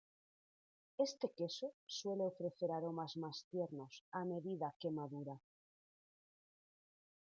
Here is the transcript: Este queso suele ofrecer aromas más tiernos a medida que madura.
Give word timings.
Este 1.07 1.27
queso 1.37 1.75
suele 1.97 2.23
ofrecer 2.25 2.71
aromas 2.71 3.11
más 3.23 3.45
tiernos 3.51 3.93
a 4.19 4.21
medida 4.25 4.73
que 4.79 4.89
madura. 4.99 5.35